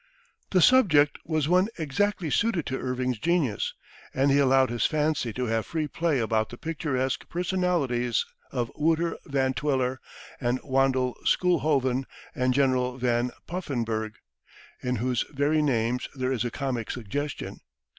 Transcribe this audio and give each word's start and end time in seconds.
The 0.49 0.61
subject 0.63 1.19
was 1.25 1.47
one 1.47 1.67
exactly 1.77 2.31
suited 2.31 2.65
to 2.65 2.79
Irving's 2.79 3.19
genius, 3.19 3.75
and 4.15 4.31
he 4.31 4.39
allowed 4.39 4.71
his 4.71 4.87
fancy 4.87 5.31
to 5.33 5.45
have 5.45 5.63
free 5.67 5.87
play 5.87 6.17
about 6.17 6.49
the 6.49 6.57
picturesque 6.57 7.29
personalities 7.29 8.25
of 8.51 8.71
Wouter 8.73 9.15
Van 9.27 9.53
Twiller, 9.53 9.99
and 10.39 10.59
Wandle 10.63 11.13
Schoonhovon, 11.23 12.05
and 12.33 12.51
General 12.51 12.97
Van 12.97 13.29
Poffenburgh, 13.45 14.15
in 14.81 14.95
whose 14.95 15.23
very 15.31 15.61
names 15.61 16.09
there 16.15 16.31
is 16.33 16.43
a 16.43 16.49
comic 16.49 16.89
suggestion. 16.89 17.59